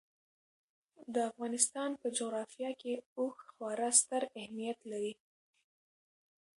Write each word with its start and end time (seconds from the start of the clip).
د 1.13 1.15
افغانستان 1.29 1.89
په 2.01 2.07
جغرافیه 2.17 2.71
کې 2.81 2.93
اوښ 3.17 3.37
خورا 3.53 3.89
ستر 4.01 4.21
اهمیت 4.39 4.79
لري. 4.91 5.13